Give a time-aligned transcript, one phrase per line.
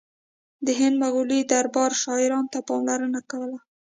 [0.65, 3.59] د هند مغلي دربار شاعرانو ته پاملرنه کوله